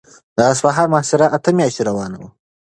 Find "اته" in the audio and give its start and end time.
1.35-1.49